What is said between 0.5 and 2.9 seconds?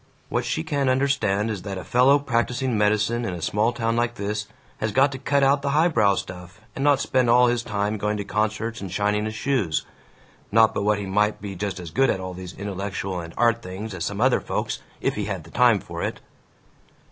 can't understand is that a fellow practising